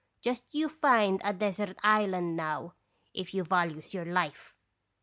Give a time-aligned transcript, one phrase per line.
[0.19, 2.73] Just you find a desert island now,
[3.13, 4.55] if you values your life!